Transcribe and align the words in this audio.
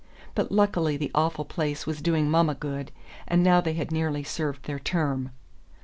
But 0.33 0.51
luckily 0.51 0.97
the 0.97 1.11
awful 1.13 1.45
place 1.45 1.85
was 1.85 2.01
doing 2.01 2.27
mamma 2.27 2.55
good, 2.55 2.91
and 3.27 3.43
now 3.43 3.61
they 3.61 3.73
had 3.75 3.91
nearly 3.91 4.23
served 4.23 4.63
their 4.65 4.79
term... 4.79 5.29